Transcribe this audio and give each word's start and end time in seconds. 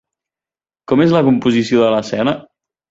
Com 0.93 1.05
és 1.07 1.15
la 1.19 1.23
composició 1.31 1.87
de 1.87 1.95
l'escena? 1.99 2.37